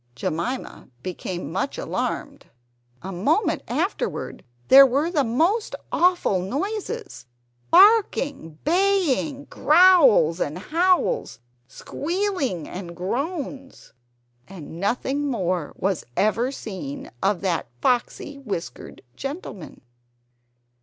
Jemima 0.15 0.89
became 1.03 1.51
much 1.51 1.77
alarmed. 1.77 2.47
A 3.03 3.11
moment 3.11 3.61
afterward 3.67 4.43
there 4.67 4.83
were 4.83 5.11
most 5.23 5.75
awful 5.91 6.41
noises 6.41 7.27
barking, 7.69 8.57
baying, 8.63 9.43
growls 9.45 10.39
and 10.39 10.57
howls, 10.57 11.37
squealing 11.67 12.67
and 12.67 12.95
groans. 12.95 13.93
And 14.47 14.79
nothing 14.79 15.27
more 15.27 15.71
was 15.75 16.03
ever 16.17 16.51
seen 16.51 17.11
of 17.21 17.41
that 17.41 17.67
foxy 17.79 18.39
whiskered 18.39 19.03
gentleman. 19.15 19.81